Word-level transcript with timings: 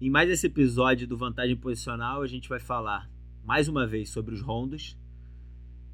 Em 0.00 0.08
mais 0.08 0.30
esse 0.30 0.46
episódio 0.46 1.06
do 1.06 1.14
Vantagem 1.14 1.54
Posicional, 1.54 2.22
a 2.22 2.26
gente 2.26 2.48
vai 2.48 2.58
falar 2.58 3.10
mais 3.44 3.68
uma 3.68 3.86
vez 3.86 4.08
sobre 4.08 4.34
os 4.34 4.40
rondos, 4.40 4.96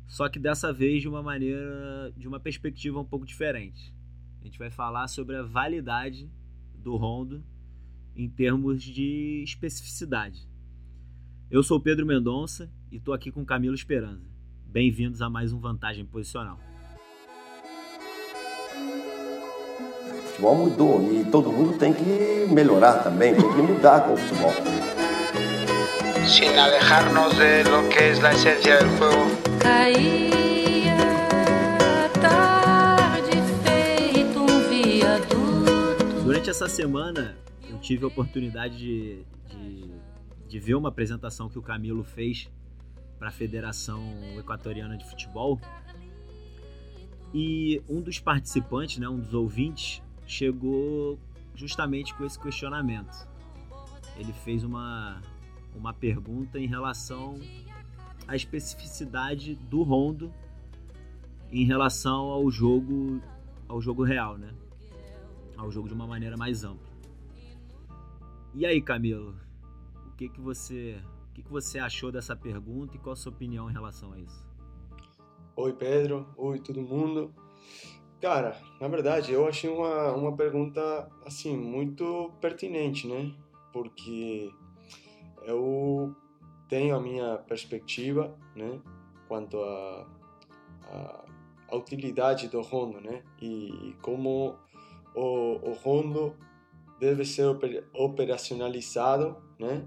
só 0.06 0.28
que 0.28 0.38
dessa 0.38 0.72
vez 0.72 1.02
de 1.02 1.08
uma 1.08 1.20
maneira, 1.24 2.12
de 2.16 2.28
uma 2.28 2.38
perspectiva 2.38 3.00
um 3.00 3.04
pouco 3.04 3.26
diferente. 3.26 3.92
A 4.40 4.44
gente 4.44 4.60
vai 4.60 4.70
falar 4.70 5.08
sobre 5.08 5.34
a 5.34 5.42
validade 5.42 6.30
do 6.72 6.94
rondo 6.94 7.44
em 8.14 8.30
termos 8.30 8.80
de 8.80 9.42
especificidade. 9.42 10.48
Eu 11.50 11.64
sou 11.64 11.80
Pedro 11.80 12.06
Mendonça 12.06 12.72
e 12.92 12.98
estou 12.98 13.12
aqui 13.12 13.32
com 13.32 13.44
Camilo 13.44 13.74
Esperança. 13.74 14.30
Bem-vindos 14.64 15.20
a 15.20 15.28
mais 15.28 15.52
um 15.52 15.58
Vantagem 15.58 16.06
Posicional. 16.06 16.60
Futebol 20.36 20.54
mudou 20.54 21.12
e 21.12 21.24
todo 21.24 21.50
mundo 21.50 21.78
tem 21.78 21.94
que 21.94 22.46
melhorar 22.52 23.02
também, 23.02 23.34
tem 23.34 23.50
que 23.54 23.62
mudar 23.62 24.02
com 24.02 24.12
o 24.12 24.16
futebol. 24.16 24.52
Sin 26.26 26.58
alejarnos 26.58 27.34
de 27.36 27.64
lo 27.64 27.88
que 27.88 28.10
es 28.10 28.20
la 28.20 28.32
esencia 28.32 28.78
del 28.78 28.88
juego. 28.98 29.24
Caía 29.60 30.96
tarde 32.20 33.40
feito 33.64 34.40
um 34.40 34.60
viaduto. 34.68 36.22
Durante 36.24 36.50
essa 36.50 36.68
semana 36.68 37.36
eu 37.70 37.78
tive 37.78 38.04
a 38.04 38.08
oportunidade 38.08 38.76
de, 38.76 39.24
de, 39.48 39.90
de 40.48 40.58
ver 40.58 40.74
uma 40.74 40.90
apresentação 40.90 41.48
que 41.48 41.58
o 41.58 41.62
Camilo 41.62 42.04
fez 42.04 42.50
para 43.18 43.28
a 43.28 43.32
Federação 43.32 44.02
Equatoriana 44.38 44.98
de 44.98 45.08
Futebol. 45.08 45.58
E 47.32 47.82
um 47.88 48.00
dos 48.02 48.18
participantes, 48.18 48.98
né, 48.98 49.08
um 49.08 49.18
dos 49.18 49.32
ouvintes, 49.34 50.02
chegou 50.26 51.18
justamente 51.54 52.14
com 52.14 52.24
esse 52.24 52.38
questionamento. 52.38 53.28
Ele 54.16 54.32
fez 54.32 54.64
uma, 54.64 55.20
uma 55.74 55.92
pergunta 55.92 56.58
em 56.58 56.66
relação 56.66 57.38
à 58.26 58.34
especificidade 58.34 59.54
do 59.54 59.82
rondo 59.82 60.32
em 61.50 61.64
relação 61.64 62.26
ao 62.26 62.50
jogo 62.50 63.20
ao 63.68 63.80
jogo 63.80 64.04
real, 64.04 64.36
né? 64.36 64.52
Ao 65.56 65.70
jogo 65.70 65.88
de 65.88 65.94
uma 65.94 66.06
maneira 66.06 66.36
mais 66.36 66.64
ampla. 66.64 66.86
E 68.54 68.64
aí, 68.64 68.80
Camilo, 68.80 69.34
o 70.06 70.10
que 70.16 70.28
que 70.28 70.40
você 70.40 71.00
o 71.30 71.34
que, 71.34 71.42
que 71.42 71.50
você 71.50 71.78
achou 71.78 72.10
dessa 72.10 72.34
pergunta 72.34 72.96
e 72.96 72.98
qual 72.98 73.12
a 73.12 73.16
sua 73.16 73.30
opinião 73.30 73.68
em 73.68 73.72
relação 73.72 74.12
a 74.12 74.18
isso? 74.18 74.46
Oi, 75.54 75.72
Pedro. 75.72 76.26
Oi, 76.36 76.58
todo 76.60 76.80
mundo. 76.80 77.34
Cara, 78.20 78.56
na 78.80 78.88
verdade, 78.88 79.32
eu 79.32 79.46
achei 79.46 79.68
uma, 79.68 80.12
uma 80.12 80.34
pergunta, 80.34 81.08
assim, 81.24 81.56
muito 81.56 82.32
pertinente, 82.40 83.06
né? 83.06 83.34
Porque 83.72 84.50
eu 85.42 86.14
tenho 86.68 86.96
a 86.96 87.00
minha 87.00 87.36
perspectiva, 87.38 88.34
né? 88.54 88.80
Quanto 89.28 89.60
a, 89.60 90.06
a, 90.84 91.24
a 91.68 91.76
utilidade 91.76 92.48
do 92.48 92.62
rondo, 92.62 93.00
né? 93.00 93.22
E, 93.40 93.68
e 93.90 93.96
como 94.00 94.56
o, 95.14 95.70
o 95.70 95.72
rondo 95.74 96.34
deve 96.98 97.24
ser 97.24 97.46
operacionalizado, 97.92 99.36
né? 99.58 99.86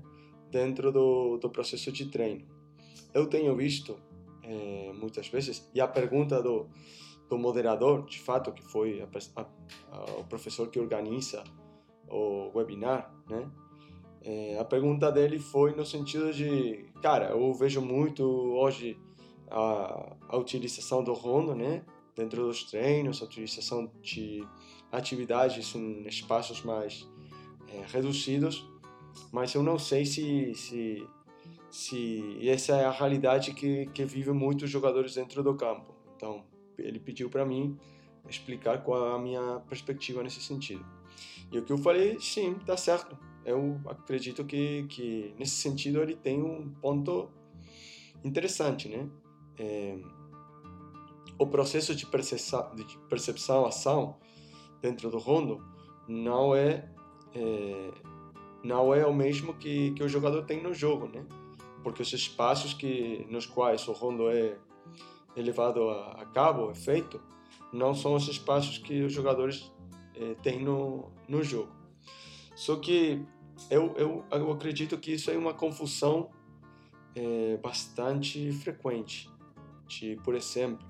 Dentro 0.51 0.91
do, 0.91 1.37
do 1.37 1.49
processo 1.49 1.91
de 1.91 2.05
treino. 2.05 2.45
Eu 3.11 3.25
tenho 3.25 3.55
visto 3.55 3.97
é, 4.43 4.91
muitas 4.93 5.27
vezes, 5.27 5.67
e 5.73 5.81
a 5.81 5.87
pergunta 5.87 6.41
do 6.41 6.69
do 7.29 7.37
moderador, 7.37 8.05
de 8.05 8.19
fato, 8.19 8.51
que 8.51 8.63
foi 8.63 9.01
a, 9.01 9.41
a, 9.41 10.03
o 10.19 10.23
professor 10.25 10.67
que 10.69 10.79
organiza 10.79 11.43
o 12.09 12.51
webinar, 12.55 13.13
né? 13.29 13.49
É, 14.21 14.57
a 14.59 14.65
pergunta 14.65 15.09
dele 15.11 15.39
foi 15.39 15.73
no 15.73 15.85
sentido 15.85 16.33
de, 16.33 16.85
cara, 17.01 17.29
eu 17.29 17.53
vejo 17.53 17.81
muito 17.81 18.23
hoje 18.23 18.99
a, 19.49 20.15
a 20.27 20.37
utilização 20.37 21.03
do 21.03 21.13
rondo, 21.13 21.55
né? 21.55 21.85
Dentro 22.15 22.45
dos 22.45 22.63
treinos, 22.63 23.21
a 23.21 23.25
utilização 23.25 23.89
de 24.01 24.45
atividades 24.91 25.73
em 25.75 26.05
espaços 26.07 26.63
mais 26.63 27.07
é, 27.69 27.85
reduzidos, 27.87 28.67
mas 29.31 29.53
eu 29.53 29.63
não 29.63 29.79
sei 29.79 30.03
se, 30.05 30.53
se, 30.55 31.07
se 31.69 32.49
essa 32.49 32.75
é 32.75 32.85
a 32.85 32.91
realidade 32.91 33.53
que, 33.53 33.85
que 33.93 34.03
vivem 34.03 34.33
muitos 34.33 34.69
jogadores 34.69 35.15
dentro 35.15 35.41
do 35.41 35.55
campo. 35.55 35.93
Então, 36.15 36.43
ele 36.83 36.99
pediu 36.99 37.29
para 37.29 37.45
mim 37.45 37.77
explicar 38.29 38.83
qual 38.83 39.15
a 39.15 39.19
minha 39.19 39.61
perspectiva 39.67 40.21
nesse 40.21 40.41
sentido. 40.41 40.85
E 41.51 41.57
o 41.57 41.63
que 41.63 41.71
eu 41.71 41.77
falei, 41.77 42.19
sim, 42.19 42.55
tá 42.65 42.77
certo. 42.77 43.17
Eu 43.45 43.79
acredito 43.85 44.45
que, 44.45 44.85
que 44.87 45.33
nesse 45.37 45.55
sentido 45.55 46.01
ele 46.01 46.15
tem 46.15 46.41
um 46.41 46.69
ponto 46.81 47.29
interessante, 48.23 48.87
né? 48.87 49.09
É, 49.57 49.97
o 51.37 51.47
processo 51.47 51.95
de 51.95 52.05
percepção, 52.05 52.69
de 52.75 52.97
percepção 53.09 53.65
ação 53.65 54.17
dentro 54.81 55.09
do 55.09 55.17
rondo 55.17 55.63
não 56.07 56.53
é, 56.53 56.89
é, 57.33 57.91
não 58.63 58.93
é 58.93 59.05
o 59.05 59.13
mesmo 59.13 59.53
que, 59.53 59.91
que 59.91 60.03
o 60.03 60.09
jogador 60.09 60.43
tem 60.43 60.61
no 60.61 60.73
jogo, 60.73 61.07
né? 61.07 61.25
Porque 61.81 62.01
os 62.01 62.11
espaços 62.11 62.73
que 62.73 63.25
nos 63.29 63.45
quais 63.45 63.87
o 63.87 63.93
rondo 63.93 64.29
é 64.29 64.57
levado 65.35 65.89
a, 65.89 66.25
cabo, 66.33 66.69
é 66.71 66.75
feito, 66.75 67.21
não 67.71 67.93
são 67.93 68.15
os 68.15 68.27
espaços 68.27 68.77
que 68.77 69.01
os 69.01 69.13
jogadores 69.13 69.71
eh, 70.15 70.35
têm 70.41 70.63
no, 70.63 71.11
no 71.27 71.43
jogo. 71.43 71.71
Só 72.55 72.75
que 72.75 73.25
eu, 73.69 73.93
eu, 73.95 74.25
eu 74.31 74.51
acredito 74.51 74.97
que 74.97 75.13
isso 75.13 75.31
é 75.31 75.37
uma 75.37 75.53
confusão 75.53 76.29
é, 77.15 77.57
bastante 77.57 78.51
frequente. 78.51 79.29
De, 79.87 80.15
por 80.23 80.35
exemplo, 80.35 80.87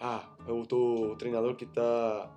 ah, 0.00 0.28
eu 0.46 0.64
tô 0.66 1.12
o 1.12 1.16
treinador 1.16 1.54
que 1.54 1.64
está 1.64 2.30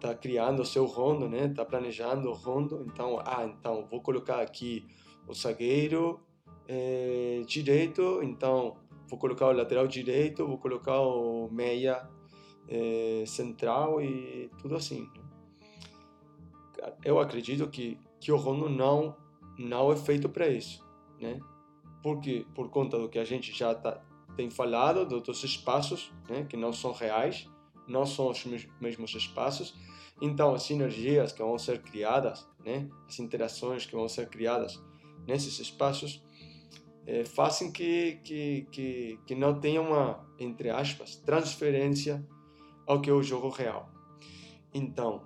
tá 0.00 0.14
criando 0.14 0.62
o 0.62 0.64
seu 0.64 0.86
rondo, 0.86 1.28
né? 1.28 1.48
Tá 1.48 1.64
planejando 1.64 2.30
o 2.30 2.32
rondo, 2.32 2.84
então, 2.86 3.20
ah, 3.24 3.44
então 3.44 3.86
vou 3.86 4.00
colocar 4.00 4.40
aqui 4.40 4.86
o 5.26 5.34
zagueiro 5.34 6.20
é, 6.66 7.42
direito, 7.46 8.20
então 8.22 8.76
vou 9.10 9.18
colocar 9.18 9.48
o 9.48 9.52
lateral 9.52 9.88
direito, 9.88 10.46
vou 10.46 10.56
colocar 10.56 11.00
o 11.00 11.50
meia 11.50 12.08
é, 12.68 13.24
central 13.26 14.00
e 14.00 14.48
tudo 14.62 14.76
assim. 14.76 15.02
Né? 15.02 16.92
Eu 17.04 17.18
acredito 17.18 17.68
que, 17.68 17.98
que 18.20 18.30
o 18.30 18.36
Rondo 18.36 18.70
não, 18.70 19.16
não 19.58 19.92
é 19.92 19.96
feito 19.96 20.28
para 20.28 20.48
isso, 20.48 20.82
né? 21.20 21.40
Porque, 22.02 22.46
por 22.54 22.70
conta 22.70 22.98
do 22.98 23.08
que 23.08 23.18
a 23.18 23.24
gente 23.24 23.52
já 23.52 23.74
tá, 23.74 24.00
tem 24.36 24.48
falado, 24.48 25.04
dos 25.04 25.14
outros 25.14 25.44
espaços, 25.44 26.10
né? 26.28 26.44
que 26.44 26.56
não 26.56 26.72
são 26.72 26.92
reais, 26.92 27.46
não 27.86 28.06
são 28.06 28.30
os 28.30 28.46
mesmos 28.80 29.14
espaços, 29.14 29.74
então 30.22 30.54
as 30.54 30.62
sinergias 30.62 31.32
que 31.32 31.42
vão 31.42 31.58
ser 31.58 31.82
criadas, 31.82 32.48
né? 32.64 32.88
as 33.06 33.18
interações 33.18 33.84
que 33.84 33.94
vão 33.94 34.08
ser 34.08 34.30
criadas 34.30 34.80
nesses 35.26 35.58
espaços, 35.58 36.22
é, 37.06 37.24
fazem 37.24 37.70
que, 37.72 38.20
que, 38.24 38.66
que, 38.70 39.18
que 39.26 39.34
não 39.34 39.58
tenha 39.58 39.80
uma, 39.80 40.26
entre 40.38 40.70
aspas, 40.70 41.16
transferência 41.16 42.24
ao 42.86 43.00
que 43.00 43.10
é 43.10 43.12
o 43.12 43.22
jogo 43.22 43.48
real. 43.48 43.90
Então, 44.72 45.22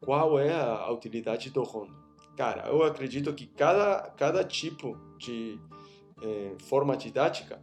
qual 0.00 0.38
é 0.38 0.52
a 0.54 0.90
utilidade 0.90 1.50
do 1.50 1.62
rondo? 1.62 1.94
Cara, 2.36 2.68
eu 2.68 2.82
acredito 2.82 3.32
que 3.34 3.46
cada, 3.46 4.10
cada 4.16 4.44
tipo 4.44 4.96
de 5.18 5.60
é, 6.22 6.54
forma 6.58 6.96
didática 6.96 7.62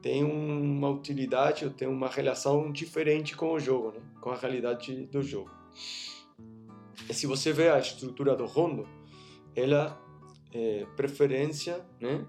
tem 0.00 0.24
uma 0.24 0.88
utilidade 0.88 1.64
ou 1.64 1.70
tem 1.70 1.88
uma 1.88 2.08
relação 2.08 2.70
diferente 2.70 3.36
com 3.36 3.52
o 3.52 3.58
jogo, 3.58 3.92
né? 3.92 4.00
com 4.20 4.30
a 4.30 4.36
realidade 4.36 5.06
do 5.06 5.22
jogo. 5.22 5.50
E 7.08 7.14
se 7.14 7.26
você 7.26 7.52
vê 7.52 7.68
a 7.68 7.78
estrutura 7.78 8.34
do 8.34 8.46
rondo, 8.46 8.88
ela 9.54 10.00
é 10.52 10.86
preferência 10.96 11.84
né, 12.00 12.26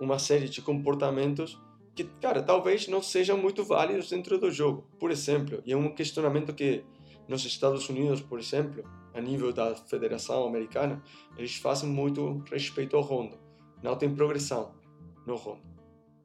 uma 0.00 0.18
série 0.18 0.48
de 0.48 0.62
comportamentos 0.62 1.60
que, 1.94 2.04
cara, 2.04 2.42
talvez 2.42 2.88
não 2.88 3.02
sejam 3.02 3.36
muito 3.36 3.62
válidos 3.64 4.08
dentro 4.08 4.38
do 4.38 4.50
jogo. 4.50 4.86
Por 4.98 5.10
exemplo, 5.10 5.62
e 5.66 5.72
é 5.72 5.76
um 5.76 5.94
questionamento 5.94 6.54
que 6.54 6.84
nos 7.28 7.44
Estados 7.44 7.88
Unidos, 7.88 8.20
por 8.20 8.38
exemplo, 8.38 8.82
a 9.12 9.20
nível 9.20 9.52
da 9.52 9.74
Federação 9.74 10.46
Americana, 10.46 11.02
eles 11.36 11.56
fazem 11.56 11.88
muito 11.88 12.42
respeito 12.50 12.96
ao 12.96 13.02
rondo. 13.02 13.38
Não 13.82 13.96
tem 13.96 14.14
progressão 14.14 14.74
no 15.26 15.36
rondo, 15.36 15.62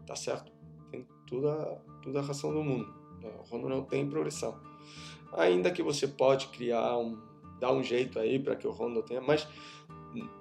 tá 0.05 0.15
certo? 0.15 0.51
Tem 0.91 1.05
toda, 1.27 1.81
toda 2.01 2.19
a 2.19 2.23
razão 2.23 2.53
do 2.53 2.63
mundo. 2.63 2.93
O 3.39 3.49
rondo 3.49 3.67
não 3.67 3.83
tem 3.83 4.07
progressão. 4.07 4.59
Ainda 5.33 5.71
que 5.71 5.83
você 5.83 6.07
pode 6.07 6.47
criar 6.47 6.97
um, 6.97 7.19
dar 7.59 7.71
um 7.73 7.83
jeito 7.83 8.19
aí 8.19 8.39
para 8.39 8.55
que 8.55 8.67
o 8.67 8.71
rondo 8.71 9.01
tenha, 9.03 9.21
mas 9.21 9.47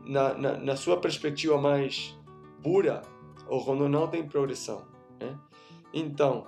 na, 0.05 0.35
na, 0.35 0.57
na 0.59 0.77
sua 0.77 0.99
perspectiva 1.01 1.61
mais 1.61 2.17
pura, 2.63 3.03
o 3.49 3.59
rondo 3.59 3.89
não 3.89 4.09
tem 4.09 4.27
progressão. 4.27 4.87
Né? 5.21 5.39
Então, 5.93 6.47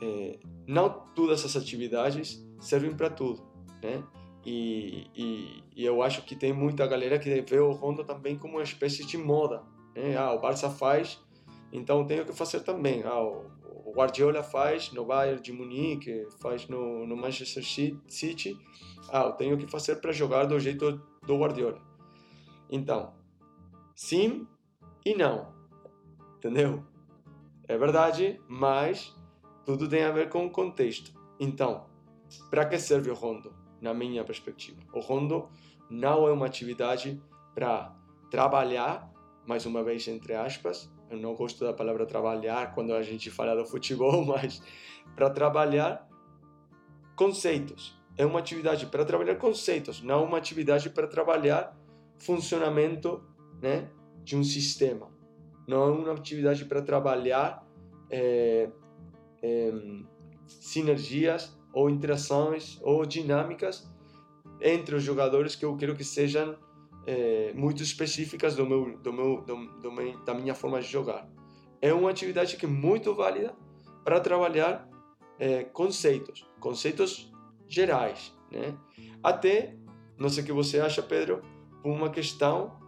é, 0.00 0.38
não 0.66 0.90
todas 1.14 1.44
as 1.44 1.56
atividades 1.56 2.44
servem 2.60 2.94
para 2.94 3.10
tudo. 3.10 3.42
Né? 3.82 4.02
E, 4.44 5.10
e, 5.14 5.64
e, 5.74 5.84
eu 5.84 6.02
acho 6.02 6.22
que 6.22 6.36
tem 6.36 6.52
muita 6.52 6.86
galera 6.86 7.18
que 7.18 7.40
vê 7.42 7.58
o 7.58 7.72
Rondo 7.72 8.04
também 8.04 8.38
como 8.38 8.54
uma 8.54 8.62
espécie 8.62 9.04
de 9.04 9.18
moda. 9.18 9.62
Né? 9.94 10.16
Ah, 10.16 10.32
o 10.32 10.40
Barça 10.40 10.70
faz, 10.70 11.20
então 11.72 12.06
tenho 12.06 12.24
que 12.24 12.32
fazer 12.32 12.60
também. 12.60 13.02
Ah, 13.02 13.20
o, 13.20 13.50
o 13.84 13.92
Guardiola 13.92 14.44
faz 14.44 14.92
no 14.92 15.04
Bayern 15.04 15.42
de 15.42 15.52
Munique, 15.52 16.28
faz 16.40 16.68
no, 16.68 17.04
no 17.06 17.16
Manchester 17.16 17.64
City. 18.08 18.56
Ah, 19.10 19.24
eu 19.24 19.32
tenho 19.32 19.58
que 19.58 19.66
fazer 19.66 19.96
para 19.96 20.12
jogar 20.12 20.44
do 20.44 20.60
jeito 20.60 21.00
do 21.26 21.38
Guardiola. 21.38 21.80
Então, 22.70 23.14
sim 23.96 24.46
e 25.04 25.14
não. 25.14 25.55
Entendeu? 26.36 26.84
É 27.68 27.76
verdade, 27.76 28.40
mas 28.48 29.14
tudo 29.64 29.88
tem 29.88 30.04
a 30.04 30.12
ver 30.12 30.28
com 30.28 30.46
o 30.46 30.50
contexto. 30.50 31.12
Então, 31.40 31.86
para 32.50 32.64
que 32.64 32.78
serve 32.78 33.10
o 33.10 33.14
rondo, 33.14 33.52
na 33.80 33.92
minha 33.92 34.24
perspectiva? 34.24 34.80
O 34.92 35.00
rondo 35.00 35.48
não 35.90 36.28
é 36.28 36.32
uma 36.32 36.46
atividade 36.46 37.20
para 37.54 37.94
trabalhar, 38.30 39.10
mais 39.46 39.66
uma 39.66 39.82
vez 39.82 40.06
entre 40.08 40.34
aspas, 40.34 40.90
eu 41.10 41.16
não 41.16 41.34
gosto 41.34 41.64
da 41.64 41.72
palavra 41.72 42.04
trabalhar 42.04 42.74
quando 42.74 42.92
a 42.94 43.02
gente 43.02 43.30
fala 43.30 43.54
do 43.54 43.64
futebol, 43.64 44.24
mas 44.26 44.62
para 45.14 45.30
trabalhar 45.30 46.08
conceitos. 47.14 47.96
É 48.16 48.24
uma 48.24 48.38
atividade 48.38 48.86
para 48.86 49.04
trabalhar 49.04 49.36
conceitos, 49.36 50.02
não 50.02 50.24
uma 50.24 50.38
atividade 50.38 50.90
para 50.90 51.06
trabalhar 51.06 51.76
funcionamento 52.18 53.22
né, 53.60 53.90
de 54.24 54.36
um 54.36 54.42
sistema. 54.42 55.15
Não 55.66 55.82
é 55.82 55.90
uma 55.90 56.12
atividade 56.12 56.64
para 56.64 56.80
trabalhar 56.80 57.66
é, 58.10 58.70
é, 59.42 59.72
sinergias 60.46 61.58
ou 61.72 61.90
interações 61.90 62.78
ou 62.82 63.04
dinâmicas 63.04 63.90
entre 64.60 64.94
os 64.94 65.02
jogadores 65.02 65.54
que 65.54 65.64
eu 65.64 65.76
quero 65.76 65.94
que 65.94 66.04
sejam 66.04 66.56
é, 67.06 67.52
muito 67.54 67.82
específicas 67.82 68.56
do 68.56 68.66
meu, 68.66 68.98
do 68.98 69.12
meu, 69.12 69.42
do, 69.42 69.56
do 69.80 70.24
da 70.24 70.34
minha 70.34 70.54
forma 70.54 70.80
de 70.80 70.86
jogar. 70.86 71.28
É 71.80 71.92
uma 71.92 72.10
atividade 72.10 72.56
que 72.56 72.66
é 72.66 72.68
muito 72.68 73.14
válida 73.14 73.54
para 74.04 74.20
trabalhar 74.20 74.88
é, 75.38 75.64
conceitos, 75.64 76.48
conceitos 76.58 77.30
gerais, 77.68 78.34
né? 78.50 78.76
Até, 79.22 79.76
não 80.18 80.28
sei 80.28 80.42
o 80.42 80.46
que 80.46 80.52
você 80.52 80.80
acha, 80.80 81.02
Pedro, 81.02 81.42
uma 81.84 82.10
questão 82.10 82.78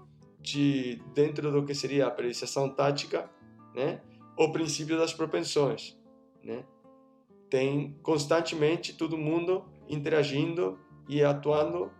de 0.40 1.02
dentro 1.14 1.50
do 1.50 1.64
que 1.64 1.74
seria 1.74 2.04
a 2.04 2.08
apreciação 2.08 2.68
tática, 2.68 3.30
né? 3.74 4.00
O 4.36 4.50
princípio 4.52 4.96
das 4.96 5.12
propensões, 5.12 5.98
né? 6.42 6.64
Tem 7.50 7.98
constantemente 8.02 8.96
todo 8.96 9.16
mundo 9.16 9.64
interagindo 9.88 10.78
e 11.08 11.24
atuando 11.24 11.90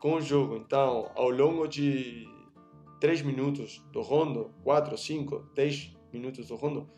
com 0.00 0.14
o 0.14 0.20
jogo. 0.20 0.56
Então, 0.56 1.10
ao 1.14 1.30
longo 1.30 1.66
de 1.66 2.28
3 3.00 3.22
minutos 3.22 3.82
do 3.92 4.02
rondo, 4.02 4.52
4, 4.64 4.96
5, 4.98 5.50
10 5.54 5.96
minutos 6.12 6.48
do 6.48 6.56
rondo, 6.56 6.88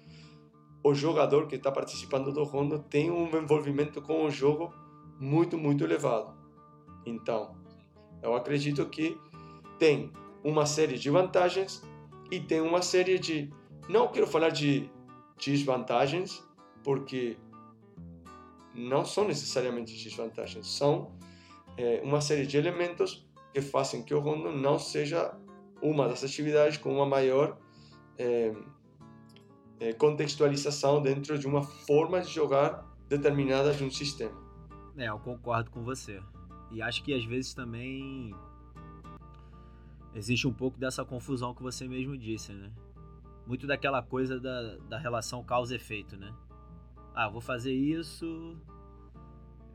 o 0.83 0.95
jogador 0.95 1.47
que 1.47 1.57
está 1.57 1.71
participando 1.71 2.33
do 2.33 2.43
rondo 2.43 2.79
tem 2.79 3.11
um 3.11 3.29
envolvimento 3.37 4.01
com 4.01 4.25
o 4.25 4.31
jogo 4.31 4.73
muito, 5.21 5.59
muito 5.59 5.85
elevado. 5.85 6.35
Então, 7.05 7.55
eu 8.23 8.35
acredito 8.35 8.87
que 8.87 9.17
tem 9.79 10.11
uma 10.43 10.67
série 10.67 10.99
de 10.99 11.11
vantagens 11.11 11.83
e 12.31 12.41
tem 12.41 12.61
uma 12.61 12.83
série 12.83 13.19
de. 13.19 13.51
Não 13.89 14.09
quero 14.09 14.27
falar 14.27 14.51
de 14.51 14.91
desvantagens, 15.39 16.43
porque 16.85 17.37
não 18.75 19.05
são 19.05 19.27
necessariamente 19.27 19.93
desvantagens, 20.03 20.67
são 20.69 21.13
é, 21.77 22.01
uma 22.05 22.21
série 22.21 22.47
de 22.47 22.57
elementos 22.57 23.27
que 23.53 23.61
fazem 23.61 24.03
que 24.03 24.15
o 24.15 24.21
rondo 24.21 24.53
não 24.53 24.79
seja 24.79 25.35
uma 25.83 26.09
das 26.09 26.23
atividades 26.23 26.77
com 26.77 26.95
uma 26.95 27.07
maior 27.07 27.59
é, 28.17 28.53
é, 29.81 29.93
contextualização 29.95 31.03
dentro 31.03 31.39
de 31.39 31.47
uma 31.47 31.63
forma 31.63 32.21
de 32.21 32.29
jogar 32.29 32.87
determinada 33.09 33.73
de 33.73 33.83
um 33.83 33.91
sistema. 33.91 34.39
É, 34.97 35.09
eu 35.09 35.19
concordo 35.19 35.71
com 35.71 35.83
você. 35.83 36.21
E 36.71 36.81
acho 36.81 37.03
que 37.03 37.13
às 37.13 37.25
vezes 37.25 37.55
também 37.55 38.33
existe 40.15 40.47
um 40.47 40.53
pouco 40.53 40.79
dessa 40.79 41.05
confusão 41.05 41.55
que 41.55 41.63
você 41.63 41.87
mesmo 41.87 42.17
disse, 42.17 42.53
né? 42.53 42.71
Muito 43.47 43.67
daquela 43.67 44.03
coisa 44.03 44.39
da, 44.39 44.77
da 44.89 44.99
relação 44.99 45.43
causa-efeito, 45.43 46.17
né? 46.17 46.33
Ah, 47.15 47.29
vou 47.29 47.41
fazer 47.41 47.73
isso 47.73 48.57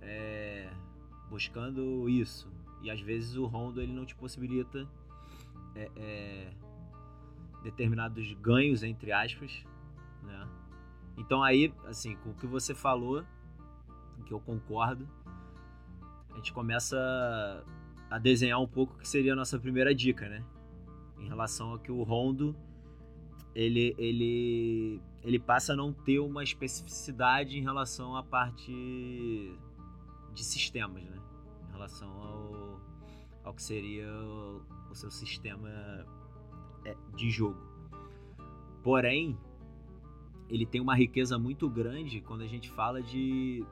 é, 0.02 0.70
buscando 1.30 2.08
isso. 2.10 2.50
E 2.82 2.90
às 2.90 3.02
vezes 3.02 3.36
o 3.36 3.46
rondo 3.46 3.82
ele 3.82 3.94
não 3.94 4.06
te 4.06 4.16
possibilita 4.16 4.88
é, 5.76 5.92
é, 5.96 6.54
determinados 7.64 8.32
ganhos, 8.34 8.84
entre 8.84 9.12
aspas, 9.12 9.66
né? 10.24 10.48
Então 11.18 11.44
aí, 11.44 11.74
assim, 11.86 12.16
com 12.18 12.32
o 12.32 12.34
que 12.36 12.46
você 12.46 12.74
falou, 12.74 13.26
que 14.26 14.34
eu 14.34 14.40
concordo, 14.40 15.08
a 16.32 16.36
gente 16.36 16.52
começa 16.52 17.64
a 18.16 18.18
desenhar 18.18 18.62
um 18.62 18.68
pouco 18.68 18.98
que 18.98 19.06
seria 19.06 19.34
a 19.34 19.36
nossa 19.36 19.60
primeira 19.60 19.94
dica, 19.94 20.30
né? 20.30 20.42
Em 21.20 21.28
relação 21.28 21.74
a 21.74 21.80
que 21.80 21.92
o 21.92 22.02
rondo 22.02 22.56
ele, 23.54 23.94
ele, 23.98 25.02
ele 25.22 25.38
passa 25.38 25.74
a 25.74 25.76
não 25.76 25.92
ter 25.92 26.20
uma 26.20 26.42
especificidade 26.42 27.58
em 27.58 27.62
relação 27.62 28.16
à 28.16 28.24
parte 28.24 28.72
de 30.34 30.44
sistemas, 30.46 31.04
né? 31.04 31.20
Em 31.68 31.72
relação 31.74 32.10
ao, 32.10 32.82
ao 33.44 33.54
que 33.54 33.62
seria 33.62 34.10
o, 34.10 34.62
o 34.90 34.96
seu 34.96 35.12
sistema 35.12 35.70
é, 36.86 36.96
de 37.18 37.30
jogo. 37.30 37.62
Porém, 38.82 39.38
ele 40.48 40.66
tem 40.66 40.80
uma 40.80 40.96
riqueza 40.96 41.38
muito 41.38 41.70
grande 41.70 42.22
quando 42.22 42.44
a 42.44 42.48
gente 42.48 42.70
fala 42.70 43.04
de, 43.04 43.66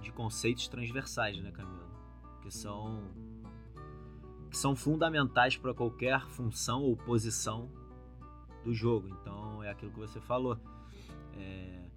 de 0.00 0.10
conceitos 0.10 0.66
transversais, 0.66 1.40
né, 1.40 1.52
Camilo? 1.52 1.88
Que 2.42 2.50
são 2.50 3.33
que 4.54 4.58
são 4.58 4.76
fundamentais 4.76 5.56
para 5.56 5.74
qualquer 5.74 6.24
função 6.28 6.80
ou 6.80 6.96
posição 6.96 7.68
do 8.62 8.72
jogo. 8.72 9.08
Então 9.08 9.60
é 9.64 9.68
aquilo 9.68 9.90
que 9.90 9.98
você 9.98 10.20
falou. 10.20 10.56
É, 11.36 11.88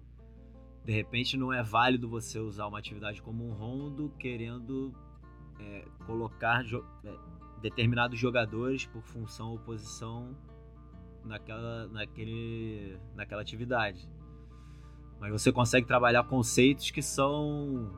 de 0.84 0.92
repente 0.92 1.36
não 1.36 1.52
é 1.52 1.62
válido 1.62 2.08
você 2.08 2.40
usar 2.40 2.66
uma 2.66 2.80
atividade 2.80 3.22
como 3.22 3.48
um 3.48 3.52
rondo 3.52 4.12
querendo 4.18 4.92
é, 5.60 5.84
colocar 6.04 6.64
jo 6.64 6.84
é, 7.04 7.14
determinados 7.62 8.18
jogadores 8.18 8.86
por 8.86 9.02
função 9.02 9.52
ou 9.52 9.58
posição 9.60 10.36
naquela, 11.24 11.86
naquele, 11.86 12.98
naquela 13.14 13.40
atividade. 13.40 14.10
Mas 15.20 15.30
você 15.30 15.52
consegue 15.52 15.86
trabalhar 15.86 16.24
conceitos 16.24 16.90
que 16.90 17.02
são 17.02 17.88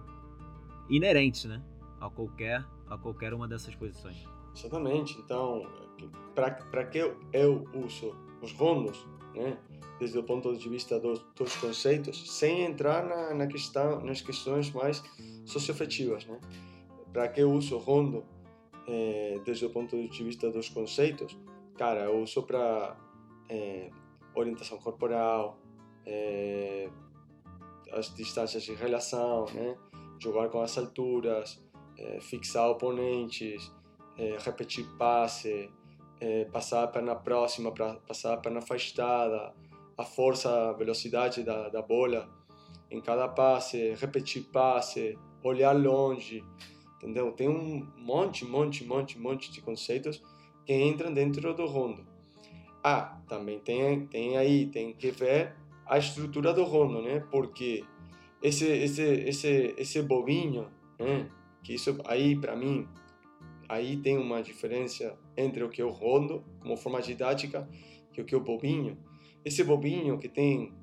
inerentes 0.91 1.47
né, 1.47 1.63
a, 1.99 2.11
qualquer, 2.11 2.63
a 2.91 2.99
qualquer 2.99 3.33
uma 3.33 3.49
dessas 3.49 3.75
posições. 3.75 4.23
Exatamente. 4.55 5.19
Então, 5.19 5.63
para 6.35 6.85
que 6.85 6.99
eu, 6.99 7.19
eu 7.33 7.65
uso 7.75 8.15
os 8.43 8.53
rondos, 8.53 9.07
né, 9.35 9.59
desde 9.99 10.19
o 10.19 10.23
ponto 10.23 10.57
de 10.57 10.69
vista 10.69 10.99
dos, 10.99 11.21
dos 11.37 11.55
conceitos, 11.57 12.31
sem 12.39 12.63
entrar 12.63 13.05
na, 13.07 13.35
na 13.35 13.47
questão, 13.47 14.01
nas 14.01 14.23
questões 14.23 14.71
mais 14.73 15.03
socioafetivas, 15.45 16.25
né? 16.25 16.41
Para 17.13 17.29
que 17.29 17.43
eu 17.43 17.53
uso 17.53 17.77
rondo 17.77 18.25
é, 18.89 19.39
desde 19.45 19.67
o 19.67 19.71
ponto 19.71 20.09
de 20.09 20.25
vista 20.25 20.51
dos 20.51 20.71
conceitos? 20.71 21.37
Cara, 21.77 22.05
eu 22.05 22.23
uso 22.23 22.43
para 22.45 22.97
é, 23.49 23.91
orientação 24.35 24.79
corporal, 24.79 25.59
é, 26.07 26.89
as 27.93 28.15
distâncias 28.15 28.63
de 28.63 28.73
relação, 28.73 29.45
né? 29.53 29.77
Jogar 30.19 30.49
com 30.49 30.61
as 30.61 30.77
alturas, 30.79 31.63
fixar 32.21 32.71
oponentes, 32.71 33.71
é, 34.21 34.37
repetir 34.39 34.85
passe, 34.99 35.71
é, 36.21 36.45
passar 36.45 36.85
a 36.85 36.87
perna 36.87 37.17
próxima 37.17 37.73
para 37.73 37.95
passar 37.95 38.35
a 38.35 38.37
perna 38.37 38.59
afastada, 38.59 39.55
a 39.97 40.05
força, 40.05 40.71
a 40.71 40.73
velocidade 40.75 41.43
da, 41.43 41.71
da 41.71 41.81
bola 41.81 42.29
em 42.91 43.01
cada 43.01 43.27
passe, 43.29 43.95
repetir 43.95 44.45
passe, 44.53 45.19
olhar 45.43 45.73
longe, 45.73 46.45
entendeu? 46.97 47.33
Tem 47.33 47.49
um 47.49 47.87
monte, 47.97 48.45
monte, 48.45 48.85
monte, 48.85 49.19
monte 49.19 49.51
de 49.51 49.63
conceitos 49.63 50.23
que 50.67 50.75
entram 50.75 51.15
dentro 51.15 51.55
do 51.55 51.67
rondo. 51.67 52.05
Ah, 52.85 53.19
também 53.27 53.59
tem, 53.59 54.07
tem 54.07 54.37
aí, 54.37 54.67
tem 54.67 54.93
que 54.93 55.11
ver 55.11 55.55
a 55.87 55.99
estrutura 55.99 56.53
do 56.53 56.65
rondo, 56.65 57.01
né? 57.01 57.21
Porque 57.31 57.85
esse, 58.43 58.67
esse, 58.67 59.03
esse, 59.03 59.75
esse 59.79 60.03
bobinho, 60.03 60.69
né? 60.99 61.27
Que 61.63 61.75
isso 61.75 61.97
aí, 62.07 62.37
para 62.37 62.57
mim, 62.57 62.89
aí 63.71 63.97
tem 63.97 64.19
uma 64.19 64.43
diferença 64.43 65.17
entre 65.37 65.63
o 65.63 65.69
que 65.69 65.81
o 65.81 65.91
rondo, 65.91 66.45
como 66.61 66.77
forma 66.77 67.01
didática, 67.01 67.69
e 68.17 68.21
o 68.21 68.25
que 68.25 68.35
o 68.35 68.41
bobinho. 68.41 68.99
Esse 69.45 69.63
bobinho 69.63 70.19
que 70.19 70.29
tem, 70.29 70.75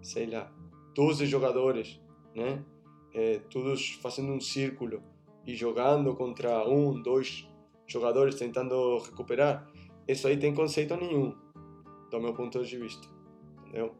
sei 0.00 0.26
lá, 0.26 0.50
12 0.94 1.26
jogadores, 1.26 2.00
né? 2.36 2.64
É, 3.12 3.40
todos 3.50 3.98
fazendo 4.00 4.30
um 4.32 4.40
círculo 4.40 5.02
e 5.44 5.56
jogando 5.56 6.14
contra 6.14 6.68
um, 6.68 7.02
dois 7.02 7.48
jogadores 7.88 8.36
tentando 8.36 8.98
recuperar, 8.98 9.68
isso 10.06 10.28
aí 10.28 10.36
tem 10.36 10.54
conceito 10.54 10.96
nenhum, 10.96 11.34
do 12.08 12.20
meu 12.20 12.34
ponto 12.34 12.64
de 12.64 12.78
vista, 12.78 13.08
entendeu? 13.62 13.94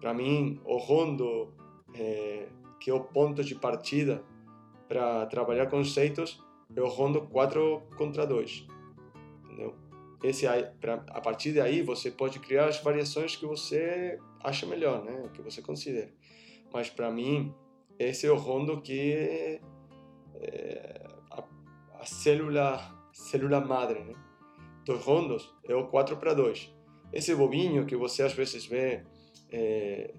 Para 0.00 0.14
mim, 0.14 0.60
o 0.64 0.76
rondo, 0.76 1.52
é, 1.94 2.48
que 2.78 2.90
é 2.90 2.94
o 2.94 3.00
ponto 3.00 3.42
de 3.42 3.54
partida 3.56 4.22
para 4.86 5.26
trabalhar 5.26 5.66
conceitos, 5.66 6.40
o 6.76 6.88
rondo 6.88 7.22
4 7.22 7.82
contra 7.96 8.26
2, 8.26 8.66
entendeu? 9.44 9.74
Esse 10.22 10.46
aí, 10.46 10.64
pra, 10.80 11.04
a 11.08 11.20
partir 11.20 11.52
daí 11.52 11.82
você 11.82 12.10
pode 12.10 12.38
criar 12.40 12.66
as 12.66 12.80
variações 12.82 13.36
que 13.36 13.46
você 13.46 14.18
acha 14.42 14.66
melhor, 14.66 15.02
né? 15.02 15.30
Que 15.32 15.40
você 15.40 15.62
considera. 15.62 16.12
Mas 16.72 16.90
para 16.90 17.10
mim, 17.10 17.54
esse 17.98 18.26
é 18.26 18.30
o 18.30 18.36
rondo 18.36 18.80
que 18.82 19.60
é 20.34 21.06
a, 21.30 21.42
a 22.00 22.04
célula, 22.04 22.78
célula 23.12 23.60
madre, 23.60 24.00
né? 24.00 24.14
Dos 24.84 25.02
rondos 25.02 25.54
é 25.68 25.74
o 25.74 25.86
4 25.88 26.16
para 26.16 26.34
2. 26.34 26.74
Esse 27.12 27.34
bobinho 27.34 27.86
que 27.86 27.96
você 27.96 28.22
às 28.22 28.32
vezes 28.32 28.66
vê 28.66 29.04
é, 29.50 30.14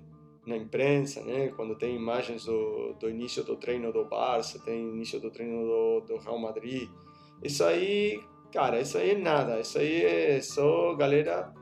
na 0.46 0.58
imprensa, 0.58 1.22
né? 1.24 1.50
Quando 1.56 1.76
tem 1.76 1.96
imagens 1.96 2.46
do, 2.46 2.94
do 3.00 3.10
início 3.10 3.44
do 3.44 3.56
treino 3.56 3.92
do 3.92 4.06
Barça, 4.06 4.60
tem 4.60 4.90
início 4.90 5.20
do 5.20 5.30
treino 5.30 5.66
do, 5.66 6.02
do 6.02 6.18
Real 6.18 6.40
Madrid. 6.40 6.90
Isso 7.44 7.64
aí, 7.64 8.20
cara, 8.52 8.80
isso 8.80 8.98
aí 8.98 9.12
é 9.12 9.18
nada. 9.18 9.60
Isso 9.60 9.78
aí 9.78 10.04
é 10.04 10.42
só 10.42 10.96
galera 10.96 11.54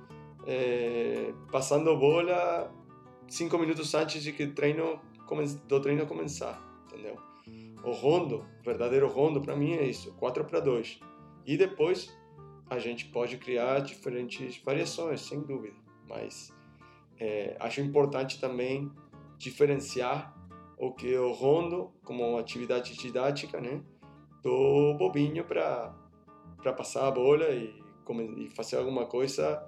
é, 0.47 1.33
passando 1.51 1.95
bola 1.97 2.73
cinco 3.27 3.57
minutos 3.57 3.93
antes 3.93 4.23
de 4.23 4.31
que 4.31 4.47
treino 4.47 4.99
do 5.67 5.79
treino 5.79 6.07
começar, 6.07 6.59
entendeu? 6.85 7.17
O 7.83 7.91
rondo, 7.91 8.45
verdadeiro 8.63 9.07
rondo 9.07 9.41
para 9.41 9.55
mim 9.55 9.73
é 9.73 9.85
isso, 9.85 10.11
4 10.13 10.43
para 10.45 10.59
2. 10.59 10.99
E 11.45 11.55
depois 11.55 12.11
a 12.69 12.77
gente 12.79 13.05
pode 13.05 13.37
criar 13.37 13.79
diferentes 13.79 14.61
variações, 14.63 15.21
sem 15.21 15.41
dúvida, 15.41 15.75
mas 16.07 16.51
é, 17.19 17.55
acho 17.59 17.81
importante 17.81 18.39
também 18.39 18.91
diferenciar 19.37 20.35
o 20.77 20.93
que 20.93 21.13
é 21.13 21.19
o 21.19 21.31
rondo 21.31 21.91
como 22.03 22.37
atividade 22.37 22.95
didática, 22.95 23.59
né, 23.59 23.81
do 24.41 24.95
bobinho 24.97 25.43
para 25.43 25.93
para 26.57 26.73
passar 26.73 27.07
a 27.07 27.11
bola 27.11 27.45
e, 27.49 27.73
e 28.37 28.49
fazer 28.49 28.75
alguma 28.75 29.05
coisa 29.05 29.65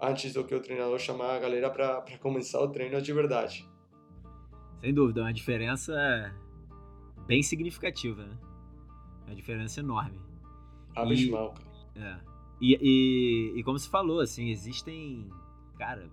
antes 0.00 0.32
do 0.32 0.42
que 0.44 0.52
o 0.52 0.60
treinador 0.60 0.98
chamar 0.98 1.36
a 1.36 1.38
galera 1.38 1.70
para 1.70 2.02
começar 2.18 2.60
o 2.60 2.68
treino 2.68 3.00
de 3.00 3.12
verdade. 3.12 3.68
Sem 4.80 4.92
dúvida, 4.92 5.20
é 5.20 5.24
uma 5.24 5.32
diferença 5.32 5.94
bem 7.26 7.40
significativa, 7.40 8.24
né? 8.24 8.36
É 9.22 9.30
uma 9.30 9.36
diferença 9.36 9.78
enorme. 9.78 10.18
Abismal, 10.96 11.54
cara. 11.54 11.74
É. 11.96 12.20
E, 12.60 12.78
e, 12.80 13.58
e 13.60 13.62
como 13.62 13.78
você 13.78 13.88
falou, 13.88 14.20
assim, 14.20 14.50
existem, 14.50 15.28
cara, 15.78 16.10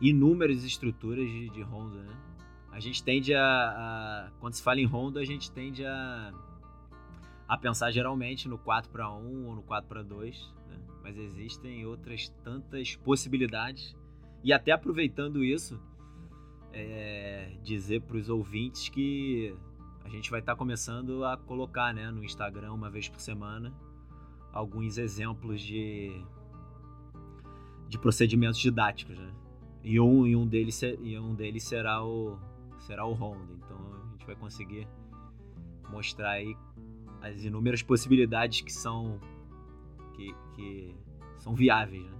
inúmeras 0.00 0.64
estruturas 0.64 1.26
de, 1.28 1.50
de 1.50 1.62
Honda, 1.62 2.02
né? 2.02 2.16
A 2.70 2.80
gente 2.80 3.02
tende 3.02 3.34
a, 3.34 3.42
a, 3.42 4.30
Quando 4.38 4.54
se 4.54 4.62
fala 4.62 4.80
em 4.80 4.86
Honda, 4.86 5.20
a 5.20 5.24
gente 5.24 5.50
tende 5.50 5.84
a, 5.84 6.32
a 7.48 7.56
pensar 7.56 7.90
geralmente 7.90 8.48
no 8.48 8.58
4 8.58 8.90
para 8.90 9.10
1 9.10 9.46
ou 9.46 9.54
no 9.56 9.62
4 9.62 9.88
para 9.88 10.02
2, 10.02 10.54
né? 10.68 10.76
mas 11.02 11.18
existem 11.18 11.84
outras 11.86 12.28
tantas 12.44 12.94
possibilidades. 12.94 13.96
E 14.44 14.52
até 14.52 14.70
aproveitando 14.70 15.42
isso, 15.42 15.80
é, 16.72 17.56
dizer 17.64 18.02
para 18.02 18.16
os 18.16 18.28
ouvintes 18.28 18.88
que 18.88 19.52
a 20.04 20.08
gente 20.08 20.30
vai 20.30 20.40
estar 20.40 20.52
tá 20.52 20.58
começando 20.58 21.24
a 21.24 21.36
colocar 21.36 21.92
né, 21.92 22.10
no 22.10 22.22
Instagram 22.22 22.72
uma 22.72 22.88
vez 22.88 23.08
por 23.08 23.20
semana 23.20 23.74
alguns 24.52 24.98
exemplos 24.98 25.60
de, 25.60 26.24
de 27.88 27.98
procedimentos 27.98 28.58
didáticos. 28.58 29.18
Né? 29.18 29.32
E 29.88 29.98
um, 29.98 30.26
e 30.26 30.36
um, 30.36 30.46
deles, 30.46 30.82
e 30.82 31.18
um 31.18 31.34
deles 31.34 31.64
será 31.64 32.04
o, 32.04 32.38
será 32.80 33.06
o 33.06 33.14
Honda. 33.14 33.54
Então 33.54 33.78
a 33.94 34.10
gente 34.12 34.26
vai 34.26 34.36
conseguir 34.36 34.86
mostrar 35.88 36.32
aí 36.32 36.54
as 37.22 37.42
inúmeras 37.42 37.80
possibilidades 37.80 38.60
que 38.60 38.70
são, 38.70 39.18
que, 40.14 40.34
que 40.54 40.94
são 41.38 41.54
viáveis 41.54 42.04
né? 42.04 42.18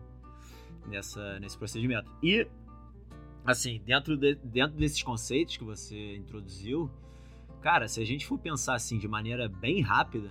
Nessa, 0.86 1.38
nesse 1.40 1.58
procedimento. 1.58 2.10
E 2.22 2.48
assim, 3.44 3.82
dentro, 3.84 4.16
de, 4.16 4.36
dentro 4.36 4.78
desses 4.78 5.02
conceitos 5.02 5.58
que 5.58 5.64
você 5.64 6.16
introduziu, 6.16 6.90
cara, 7.60 7.86
se 7.86 8.00
a 8.00 8.04
gente 8.06 8.26
for 8.26 8.38
pensar 8.38 8.76
assim 8.76 8.96
de 8.96 9.06
maneira 9.06 9.46
bem 9.46 9.82
rápida, 9.82 10.30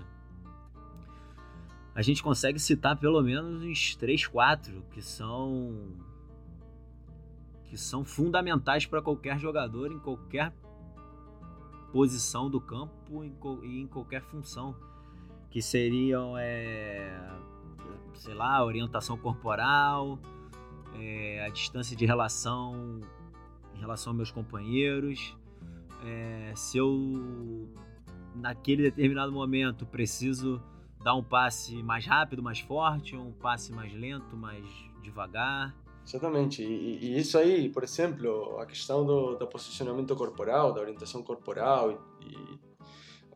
a 1.93 2.01
gente 2.01 2.23
consegue 2.23 2.57
citar 2.57 2.97
pelo 2.97 3.21
menos 3.21 3.61
uns 3.61 3.95
3, 3.95 4.25
4 4.25 4.83
que 4.89 5.03
são 5.03 5.93
que 7.67 7.77
são 7.77 8.03
fundamentais 8.03 8.85
para 8.85 9.01
qualquer 9.01 9.39
jogador 9.39 9.91
em 9.91 9.99
qualquer 9.99 10.53
posição 11.91 12.49
do 12.49 12.59
campo 12.59 13.23
e 13.63 13.81
em 13.81 13.87
qualquer 13.87 14.21
função 14.21 14.75
que 15.49 15.61
seriam 15.61 16.37
é, 16.37 17.17
sei 18.13 18.33
lá 18.33 18.63
orientação 18.63 19.17
corporal 19.17 20.19
é, 20.95 21.45
a 21.45 21.49
distância 21.49 21.95
de 21.95 22.05
relação 22.05 23.01
em 23.75 23.79
relação 23.79 24.11
aos 24.11 24.17
meus 24.17 24.31
companheiros, 24.31 25.37
é, 26.03 26.51
se 26.55 26.77
eu 26.77 27.69
naquele 28.35 28.83
determinado 28.83 29.31
momento 29.31 29.85
preciso 29.85 30.61
dar 31.03 31.13
um 31.13 31.23
passe 31.23 31.81
mais 31.83 32.05
rápido, 32.05 32.41
mais 32.41 32.59
forte, 32.59 33.15
ou 33.15 33.27
um 33.27 33.31
passe 33.31 33.71
mais 33.71 33.93
lento, 33.93 34.35
mais 34.35 34.65
devagar. 35.01 35.75
Exatamente, 36.07 36.63
e, 36.63 36.99
e 37.05 37.19
isso 37.19 37.37
aí, 37.37 37.67
por 37.67 37.83
exemplo, 37.83 38.57
a 38.59 38.65
questão 38.65 39.05
do, 39.05 39.35
do 39.35 39.45
posicionamento 39.45 40.15
corporal, 40.15 40.71
da 40.71 40.79
orientação 40.79 41.21
corporal 41.21 41.91
e, 42.21 42.25
e 42.25 42.59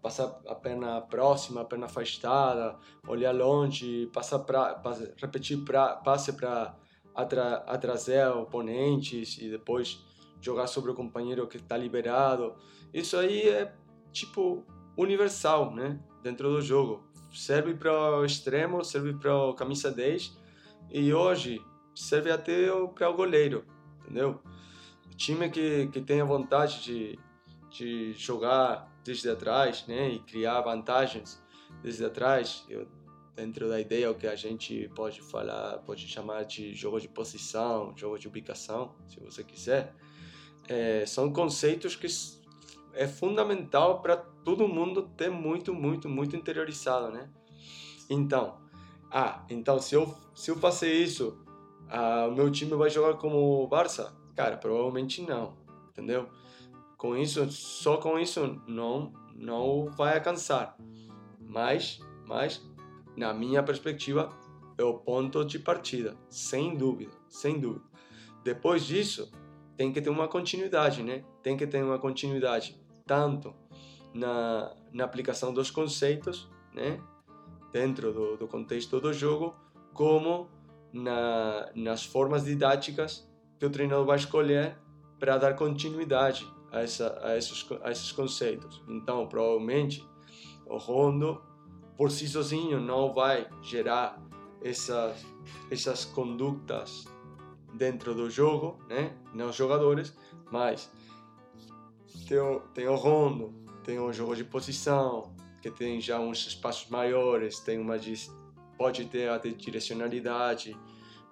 passar 0.02 0.40
a 0.48 0.56
perna 0.56 1.02
próxima, 1.02 1.62
a 1.62 1.66
perna 1.66 1.88
afastada, 1.88 2.78
olhar 3.06 3.34
longe, 3.34 4.08
passar 4.14 4.40
pra, 4.40 4.82
repetir 5.18 5.66
pra, 5.66 5.98
passe 5.98 6.32
para 6.32 6.74
atra, 7.14 7.58
atrasar 7.68 8.38
oponentes 8.38 9.38
e 9.38 9.50
depois 9.50 10.02
jogar 10.40 10.68
sobre 10.68 10.92
o 10.92 10.96
companheiro 10.96 11.46
que 11.48 11.58
está 11.58 11.76
liberado. 11.76 12.56
Isso 12.94 13.18
aí 13.18 13.50
é 13.50 13.76
tipo 14.14 14.66
universal, 14.98 15.76
né? 15.76 16.00
Dentro 16.24 16.50
do 16.50 16.62
jogo. 16.62 17.04
Serve 17.34 17.74
para 17.76 18.18
o 18.18 18.26
extremo, 18.26 18.82
serve 18.84 19.14
para 19.14 19.36
o 19.36 19.54
camisa 19.54 19.92
10 19.92 20.40
e 20.90 21.14
hoje 21.14 21.62
serve 21.96 22.32
até 22.32 22.68
para 22.96 23.10
o 23.10 23.14
goleiro, 23.14 23.66
entendeu? 24.02 24.42
O 25.12 25.16
time 25.16 25.50
que, 25.50 25.88
que 25.88 26.02
tem 26.02 26.22
a 26.22 26.26
vontade 26.26 26.84
de, 26.84 27.20
de 27.70 28.14
jogar 28.14 28.92
desde 29.04 29.30
atrás, 29.30 29.86
né? 29.88 30.10
E 30.10 30.20
criar 30.20 30.62
vantagens 30.62 31.42
desde 31.84 32.06
atrás. 32.06 32.66
Eu 32.70 32.88
dentro 33.36 33.68
da 33.70 33.80
ideia 33.80 34.12
o 34.12 34.16
que 34.16 34.28
a 34.28 34.36
gente 34.36 34.90
pode 34.96 35.22
falar, 35.22 35.80
pode 35.80 36.08
chamar 36.08 36.44
de 36.44 36.74
jogo 36.74 37.00
de 37.00 37.08
posição, 37.08 37.94
jogo 37.96 38.18
de 38.18 38.28
ubicação, 38.28 38.94
se 39.08 39.20
você 39.20 39.44
quiser, 39.44 39.96
é, 40.68 41.06
são 41.06 41.32
conceitos 41.32 41.96
que 41.96 42.08
é 42.94 43.08
fundamental 43.08 44.02
para 44.02 44.18
todo 44.18 44.68
mundo 44.68 45.10
ter 45.16 45.30
muito, 45.30 45.74
muito, 45.74 46.10
muito 46.10 46.36
interiorizado, 46.36 47.10
né? 47.10 47.30
Então, 48.10 48.60
ah, 49.10 49.46
então 49.50 49.80
se 49.80 49.96
eu 49.96 50.14
se 50.36 50.52
eu 50.52 50.58
fazer 50.58 50.94
isso, 50.94 51.38
ah, 51.92 52.28
o 52.28 52.36
meu 52.36 52.50
time 52.50 52.74
vai 52.76 52.90
jogar 52.90 53.18
como 53.18 53.64
o 53.64 53.68
Barça? 53.68 54.16
Cara, 54.36 54.58
provavelmente 54.58 55.22
não, 55.22 55.58
entendeu? 55.90 56.30
Com 56.98 57.18
isso, 57.18 57.52
só 57.52 57.98
com 57.98 58.18
isso 58.18 58.62
não 58.68 59.14
não 59.36 59.90
vai 59.92 60.16
alcançar. 60.16 60.78
Mas, 61.40 62.00
mas 62.28 62.64
na 63.16 63.34
minha 63.34 63.62
perspectiva, 63.62 64.30
é 64.78 64.84
o 64.84 64.94
ponto 64.94 65.44
de 65.44 65.60
partida, 65.60 66.16
sem 66.30 66.76
dúvida, 66.76 67.12
sem 67.28 67.60
dúvida. 67.60 67.86
Depois 68.44 68.86
disso, 68.86 69.32
tem 69.76 69.92
que 69.92 70.02
ter 70.02 70.10
uma 70.10 70.28
continuidade, 70.28 71.04
né? 71.04 71.24
Tem 71.44 71.58
que 71.58 71.68
ter 71.68 71.84
uma 71.84 72.00
continuidade 72.00 72.80
tanto 73.06 73.54
na, 74.14 74.74
na 74.92 75.04
aplicação 75.04 75.54
dos 75.54 75.70
conceitos, 75.70 76.50
né? 76.74 77.00
Dentro 77.72 78.12
do, 78.12 78.38
do 78.38 78.48
contexto 78.48 79.00
do 79.00 79.14
jogo, 79.14 79.56
como 79.94 80.50
na, 80.94 81.70
nas 81.76 82.06
formas 82.06 82.44
didáticas 82.46 83.28
que 83.60 83.66
o 83.66 83.70
treinador 83.70 84.06
vai 84.06 84.18
escolher 84.18 84.78
para 85.20 85.38
dar 85.38 85.56
continuidade 85.56 86.48
a, 86.72 86.82
essa, 86.82 87.20
a, 87.24 87.38
esses, 87.38 87.66
a 87.84 87.92
esses 87.92 88.12
conceitos. 88.12 88.84
Então, 88.88 89.28
provavelmente, 89.28 90.06
o 90.66 90.78
rondo 90.78 91.42
por 91.98 92.10
si 92.10 92.28
sozinho 92.28 92.80
não 92.80 93.14
vai 93.14 93.48
gerar 93.62 94.20
essas, 94.64 95.26
essas 95.70 96.06
condutas 96.06 97.06
dentro 97.74 98.14
do 98.14 98.30
jogo, 98.30 98.80
né, 98.90 99.16
nos 99.34 99.56
jogadores, 99.56 100.16
mas 100.52 100.92
tem 102.28 102.40
o, 102.40 102.60
tem 102.74 102.88
o 102.88 102.96
rondo, 102.96 103.54
tem 103.84 104.00
um 104.00 104.12
jogo 104.12 104.36
de 104.36 104.44
posição, 104.44 105.34
que 105.62 105.70
tem 105.70 106.02
já 106.02 106.20
uns 106.20 106.48
espaços 106.48 106.90
maiores, 106.90 107.60
tem 107.60 107.80
uma 107.80 107.98
pode 108.82 109.06
ter 109.06 109.30
a 109.30 109.38
direcionalidade 109.38 110.76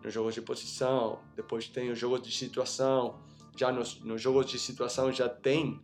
no 0.03 0.09
jogo 0.11 0.31
de 0.31 0.39
posição, 0.39 1.17
depois 1.35 1.67
tem 1.67 1.89
o 1.89 1.95
jogo 1.95 2.19
de 2.19 2.31
situação, 2.31 3.19
já 3.57 3.71
nos, 3.71 3.99
nos 4.01 4.21
jogos 4.21 4.45
de 4.45 4.59
situação 4.59 5.11
já 5.11 5.27
tem 5.27 5.81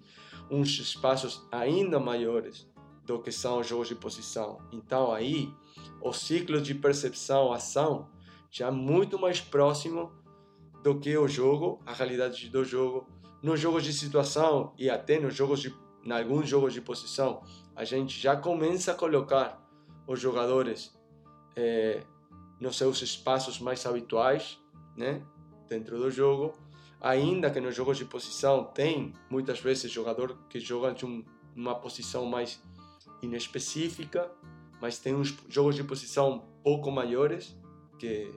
uns 0.47 0.77
espaços 0.77 1.43
ainda 1.51 1.99
maiores 1.99 2.67
do 3.03 3.19
que 3.19 3.31
são 3.31 3.61
os 3.61 3.67
jogos 3.67 3.87
de 3.87 3.95
posição. 3.95 4.59
Então 4.71 5.11
aí 5.11 5.51
o 6.01 6.13
ciclo 6.13 6.61
de 6.61 6.75
percepção, 6.75 7.51
ação, 7.51 8.11
já 8.51 8.67
é 8.67 8.71
muito 8.71 9.17
mais 9.17 9.41
próximo 9.41 10.13
do 10.83 10.99
que 10.99 11.17
o 11.17 11.27
jogo, 11.27 11.81
a 11.83 11.93
realidade 11.93 12.47
do 12.47 12.63
jogo. 12.63 13.07
Nos 13.41 13.59
jogos 13.59 13.83
de 13.83 13.91
situação 13.91 14.71
e 14.77 14.87
até 14.87 15.19
nos 15.19 15.33
jogos 15.33 15.59
de, 15.61 15.75
em 16.03 16.11
alguns 16.11 16.47
jogos 16.47 16.75
de 16.75 16.81
posição, 16.81 17.41
a 17.75 17.83
gente 17.83 18.21
já 18.21 18.35
começa 18.35 18.91
a 18.91 18.95
colocar 18.95 19.59
os 20.05 20.19
jogadores 20.19 20.94
é, 21.55 22.03
nos 22.59 22.77
seus 22.77 23.01
espaços 23.01 23.59
mais 23.59 23.85
habituais, 23.85 24.59
né, 24.95 25.21
dentro 25.67 25.97
do 25.97 26.09
jogo. 26.09 26.53
Ainda 27.01 27.51
que 27.51 27.59
nos 27.59 27.75
jogos 27.75 27.97
de 27.97 28.05
posição 28.05 28.63
tem 28.63 29.13
muitas 29.29 29.59
vezes 29.59 29.91
jogador 29.91 30.37
que 30.49 30.59
joga 30.59 30.93
de 30.93 31.05
um, 31.05 31.23
uma 31.55 31.75
posição 31.75 32.25
mais 32.25 32.61
inespecífica, 33.21 34.31
mas 34.81 34.97
tem 34.97 35.13
uns 35.13 35.35
jogos 35.47 35.75
de 35.75 35.83
posição 35.83 36.33
um 36.33 36.39
pouco 36.63 36.91
maiores 36.91 37.55
que 37.97 38.31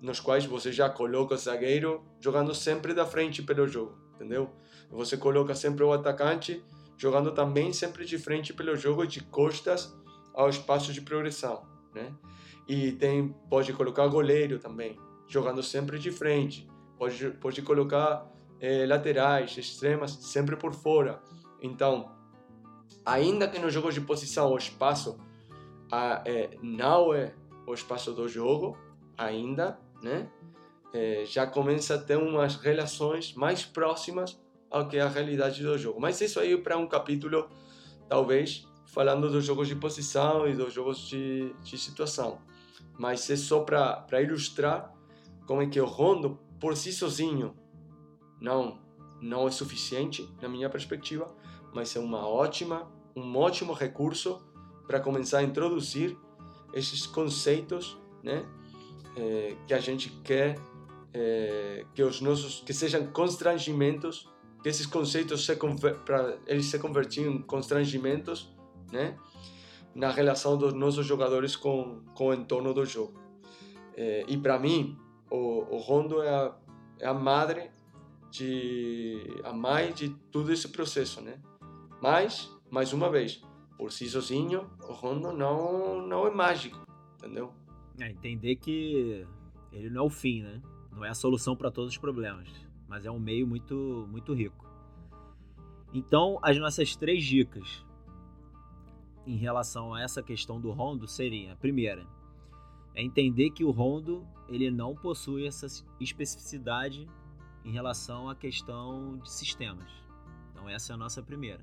nos 0.00 0.20
quais 0.20 0.44
você 0.44 0.72
já 0.72 0.88
coloca 0.90 1.34
o 1.34 1.38
zagueiro 1.38 2.04
jogando 2.20 2.54
sempre 2.54 2.92
da 2.92 3.06
frente 3.06 3.42
pelo 3.42 3.66
jogo, 3.68 3.96
entendeu? 4.14 4.50
Você 4.90 5.16
coloca 5.16 5.54
sempre 5.54 5.84
o 5.84 5.92
atacante 5.92 6.62
jogando 6.96 7.32
também 7.32 7.72
sempre 7.72 8.04
de 8.04 8.18
frente 8.18 8.52
pelo 8.52 8.76
jogo 8.76 9.06
de 9.06 9.20
costas 9.20 9.92
ao 10.34 10.48
espaço 10.48 10.92
de 10.92 11.00
progressão, 11.00 11.66
né? 11.94 12.12
E 12.68 12.92
tem 12.92 13.34
pode 13.48 13.72
colocar 13.72 14.06
goleiro 14.06 14.58
também, 14.58 14.98
jogando 15.28 15.62
sempre 15.62 15.98
de 15.98 16.10
frente. 16.10 16.68
Pode 16.98 17.30
pode 17.32 17.62
colocar 17.62 18.30
eh, 18.60 18.86
laterais, 18.86 19.56
extremas 19.56 20.12
sempre 20.12 20.56
por 20.56 20.72
fora. 20.72 21.20
Então, 21.60 22.10
ainda 23.04 23.48
que 23.48 23.58
nos 23.58 23.72
jogos 23.72 23.94
de 23.94 24.00
posição 24.00 24.52
o 24.52 24.56
espaço 24.56 25.18
a, 25.90 26.22
é, 26.24 26.50
não 26.62 27.12
é 27.12 27.34
o 27.66 27.74
espaço 27.74 28.12
do 28.12 28.26
jogo 28.28 28.78
ainda, 29.16 29.78
né? 30.02 30.28
É, 30.94 31.24
já 31.26 31.46
começa 31.46 31.94
a 31.94 31.98
ter 31.98 32.16
umas 32.16 32.56
relações 32.56 33.34
mais 33.34 33.64
próximas 33.64 34.40
ao 34.70 34.88
que 34.88 34.96
é 34.96 35.00
a 35.00 35.08
realidade 35.08 35.62
do 35.62 35.76
jogo. 35.78 36.00
Mas 36.00 36.20
isso 36.20 36.40
aí 36.40 36.54
é 36.54 36.56
para 36.56 36.76
um 36.76 36.86
capítulo, 36.86 37.48
talvez, 38.08 38.66
falando 38.92 39.30
dos 39.30 39.44
jogos 39.44 39.68
de 39.68 39.74
posição 39.74 40.46
e 40.46 40.54
dos 40.54 40.72
jogos 40.72 41.08
de, 41.08 41.54
de 41.62 41.78
situação. 41.78 42.38
Mas 42.98 43.28
é 43.30 43.36
só 43.36 43.60
para 43.60 44.20
ilustrar 44.22 44.92
como 45.46 45.62
é 45.62 45.66
que 45.66 45.80
o 45.80 45.86
rondo, 45.86 46.38
por 46.60 46.76
si 46.76 46.92
sozinho, 46.92 47.54
não, 48.38 48.78
não 49.20 49.48
é 49.48 49.50
suficiente, 49.50 50.28
na 50.42 50.48
minha 50.48 50.68
perspectiva, 50.68 51.26
mas 51.74 51.96
é 51.96 52.00
uma 52.00 52.28
ótima, 52.28 52.86
um 53.16 53.34
ótimo 53.34 53.72
recurso 53.72 54.46
para 54.86 55.00
começar 55.00 55.38
a 55.38 55.42
introduzir 55.42 56.14
esses 56.74 57.06
conceitos, 57.06 57.98
né, 58.22 58.44
é, 59.16 59.56
que 59.66 59.72
a 59.72 59.80
gente 59.80 60.10
quer 60.22 60.58
é, 61.14 61.86
que 61.94 62.02
os 62.02 62.20
nossos 62.20 62.60
que 62.60 62.74
sejam 62.74 63.06
constrangimentos, 63.06 64.28
que 64.62 64.68
esses 64.68 64.84
conceitos 64.84 65.46
se 65.46 65.56
para 66.04 66.38
eles 66.46 66.66
se 66.66 66.78
convertirem 66.78 67.36
em 67.36 67.42
constrangimentos, 67.42 68.52
né, 68.92 69.16
na 69.94 70.10
relação 70.10 70.56
dos 70.56 70.72
nossos 70.74 71.06
jogadores 71.06 71.56
com 71.56 72.02
com 72.14 72.28
o 72.28 72.34
entorno 72.34 72.72
do 72.72 72.84
jogo. 72.84 73.20
É, 73.96 74.24
e 74.28 74.36
para 74.36 74.58
mim, 74.58 74.96
o, 75.30 75.74
o 75.74 75.78
rondo 75.78 76.22
é 76.22 76.30
a, 76.30 76.54
é 77.00 77.06
a 77.06 77.14
madre 77.14 77.70
de 78.30 79.40
a 79.44 79.52
mãe 79.52 79.92
de 79.92 80.08
todo 80.30 80.52
esse 80.52 80.68
processo, 80.68 81.20
né? 81.20 81.38
Mas, 82.00 82.50
mais 82.70 82.92
uma 82.92 83.10
vez, 83.10 83.42
por 83.76 83.92
si 83.92 84.08
sozinho, 84.08 84.70
o 84.88 84.92
Rondo 84.92 85.32
não, 85.32 86.06
não 86.06 86.26
é 86.26 86.30
mágico, 86.30 86.80
entendeu? 87.14 87.52
É, 88.00 88.10
entender 88.10 88.56
que 88.56 89.26
ele 89.70 89.90
não 89.90 90.02
é 90.02 90.06
o 90.06 90.10
fim, 90.10 90.42
né? 90.42 90.60
Não 90.90 91.04
é 91.04 91.10
a 91.10 91.14
solução 91.14 91.54
para 91.54 91.70
todos 91.70 91.92
os 91.92 91.98
problemas, 91.98 92.48
mas 92.88 93.04
é 93.04 93.10
um 93.10 93.20
meio 93.20 93.46
muito, 93.46 94.06
muito 94.10 94.32
rico. 94.32 94.66
Então, 95.92 96.38
as 96.42 96.58
nossas 96.58 96.96
três 96.96 97.22
dicas 97.22 97.84
em 99.26 99.36
relação 99.36 99.94
a 99.94 100.02
essa 100.02 100.22
questão 100.22 100.60
do 100.60 100.70
rondo 100.70 101.06
seriam: 101.06 101.52
a 101.52 101.56
primeira, 101.56 102.06
é 102.94 103.02
entender 103.02 103.50
que 103.50 103.64
o 103.64 103.70
rondo 103.70 104.26
ele 104.48 104.70
não 104.70 104.94
possui 104.94 105.46
essa 105.46 105.66
especificidade 106.00 107.08
em 107.64 107.72
relação 107.72 108.28
à 108.28 108.34
questão 108.34 109.18
de 109.18 109.30
sistemas. 109.30 109.90
Então, 110.50 110.68
essa 110.68 110.92
é 110.92 110.94
a 110.94 110.98
nossa 110.98 111.22
primeira. 111.22 111.62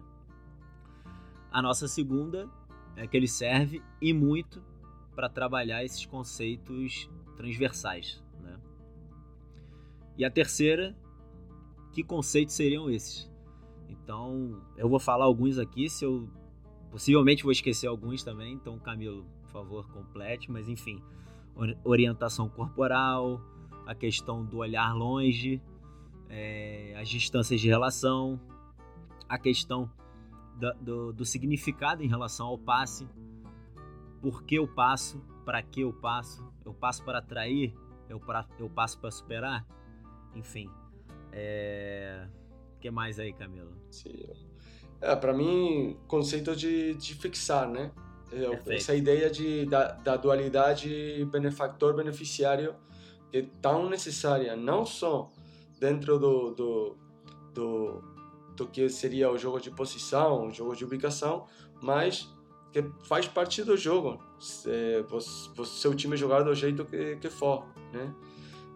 A 1.52 1.62
nossa 1.62 1.88
segunda 1.88 2.50
é 2.96 3.08
que 3.08 3.16
ele 3.16 3.28
serve 3.28 3.82
e 4.02 4.14
muito 4.14 4.64
para 5.16 5.30
trabalhar 5.30 5.84
esses 5.84 6.06
conceitos 6.06 7.10
transversais. 7.36 8.24
Né? 8.42 8.60
E 10.18 10.26
a 10.26 10.32
terceira, 10.32 10.96
que 11.92 12.04
conceitos 12.04 12.56
seriam 12.56 12.90
esses? 12.90 13.30
Então, 13.88 14.62
eu 14.78 14.88
vou 14.88 15.00
falar 15.00 15.26
alguns 15.26 15.58
aqui, 15.58 15.90
se 15.90 16.06
eu 16.06 16.30
possivelmente 16.92 17.44
vou 17.44 17.52
esquecer 17.52 17.88
alguns 17.88 18.24
também, 18.24 18.54
então 18.54 18.78
Camilo, 18.80 19.26
por 19.44 19.50
favor, 19.50 19.88
complete, 19.90 20.52
mas 20.52 20.68
enfim, 20.68 21.02
orientação 21.84 22.50
corporal, 22.50 23.42
a 23.86 23.96
questão 23.96 24.46
do 24.46 24.58
olhar 24.58 24.94
longe, 24.94 25.62
é, 26.30 26.96
as 26.98 27.10
distâncias 27.10 27.60
de 27.60 27.68
relação, 27.68 28.40
a 29.28 29.38
questão 29.38 29.92
do, 30.56 30.74
do, 30.74 31.14
do 31.14 31.26
significado 31.26 32.04
em 32.04 32.08
relação 32.08 32.48
ao 32.48 32.58
passe. 32.58 33.08
Por 34.22 34.44
que 34.44 34.56
eu 34.56 34.68
passo? 34.68 35.20
Para 35.46 35.64
que 35.64 35.82
eu 35.82 35.94
passo? 35.94 36.48
Eu 36.66 36.74
passo 36.74 37.04
para 37.04 37.20
atrair? 37.20 37.74
Eu, 38.08 38.20
pra, 38.20 38.46
eu 38.60 38.70
passo 38.70 39.00
para 39.00 39.10
superar? 39.10 39.66
Enfim. 40.36 40.70
É... 41.32 42.28
O 42.76 42.80
que 42.80 42.92
mais 42.92 43.20
aí, 43.20 43.34
Camilo? 43.34 43.72
Sim. 43.90 44.12
É, 45.02 45.16
para 45.16 45.34
mim, 45.34 45.98
conceito 46.08 46.56
de, 46.56 46.94
de 46.96 47.16
fixar, 47.16 47.70
né? 47.70 47.92
É, 48.32 48.76
essa 48.76 48.94
ideia 48.94 49.30
de, 49.30 49.66
da, 49.66 49.94
da 49.94 50.16
dualidade 50.16 51.26
benefactor-beneficiário 51.32 52.76
é 53.34 53.44
tão 53.62 53.90
necessária, 53.90 54.56
não 54.56 54.86
só 54.86 55.32
dentro 55.80 56.20
do, 56.20 56.54
do, 56.54 56.98
do, 57.54 58.04
do 58.56 58.68
que 58.68 58.90
seria 58.90 59.32
o 59.32 59.38
jogo 59.38 59.60
de 59.60 59.72
posição, 59.72 60.48
o 60.48 60.54
jogo 60.54 60.76
de 60.76 60.84
ubicação, 60.84 61.48
mas 61.82 62.30
que 62.72 62.84
faz 63.04 63.28
parte 63.28 63.64
do 63.64 63.76
jogo. 63.76 64.20
É, 64.68 65.02
você, 65.04 65.50
seu 65.66 65.96
time 65.96 66.16
jogar 66.16 66.44
do 66.44 66.54
jeito 66.54 66.86
que, 66.86 67.16
que 67.16 67.30
for, 67.30 67.66
né? 67.92 68.14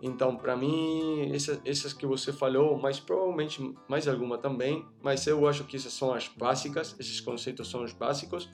Então, 0.05 0.35
para 0.35 0.53
mim, 0.57 1.31
essas, 1.33 1.93
que 1.93 2.05
você 2.05 2.33
falou, 2.33 2.77
mas 2.77 2.99
provavelmente 2.99 3.73
mais 3.87 4.05
alguma 4.05 4.37
também, 4.37 4.85
mas 5.01 5.25
eu 5.25 5.47
acho 5.47 5.63
que 5.63 5.77
essas 5.77 5.93
são 5.93 6.13
as 6.13 6.27
básicas, 6.27 6.93
esses 6.99 7.21
conceitos 7.21 7.69
são 7.69 7.85
os 7.85 7.93
básicos. 7.93 8.49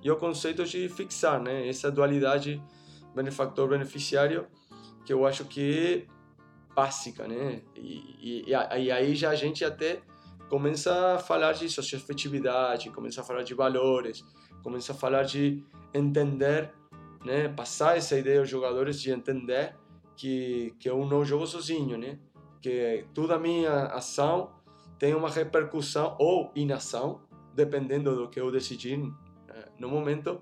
E 0.00 0.08
o 0.08 0.16
conceito 0.16 0.64
de 0.64 0.88
fixar, 0.88 1.42
né? 1.42 1.68
Essa 1.68 1.90
dualidade 1.90 2.62
benefactor-beneficiário, 3.16 4.46
que 5.04 5.12
eu 5.12 5.26
acho 5.26 5.44
que 5.44 6.06
é 6.08 6.72
básica, 6.72 7.26
né? 7.26 7.62
E, 7.74 8.44
e, 8.46 8.50
e 8.50 8.92
aí 8.92 9.16
já 9.16 9.30
a 9.30 9.34
gente 9.34 9.64
até 9.64 10.02
começa 10.48 11.16
a 11.16 11.18
falar 11.18 11.50
de 11.50 11.68
socioafetividade, 11.68 12.90
começa 12.90 13.22
a 13.22 13.24
falar 13.24 13.42
de 13.42 13.54
valores, 13.54 14.24
começa 14.62 14.92
a 14.92 14.94
falar 14.94 15.24
de 15.24 15.64
entender, 15.92 16.72
né, 17.24 17.48
passar 17.48 17.96
essa 17.96 18.16
ideia 18.16 18.38
aos 18.38 18.48
jogadores 18.48 19.00
de 19.00 19.10
entender 19.10 19.74
que 20.22 20.72
que 20.78 20.88
eu 20.88 21.04
não 21.04 21.24
jogo 21.24 21.44
sozinho, 21.48 21.98
né? 21.98 22.16
Que 22.60 23.04
toda 23.12 23.34
a 23.34 23.38
minha 23.40 23.86
ação 23.86 24.52
tem 24.96 25.16
uma 25.16 25.28
repercussão 25.28 26.14
ou 26.16 26.52
inação, 26.54 27.22
dependendo 27.52 28.14
do 28.14 28.28
que 28.28 28.38
eu 28.38 28.48
decidir 28.52 29.00
eh, 29.48 29.68
no 29.80 29.88
momento, 29.88 30.40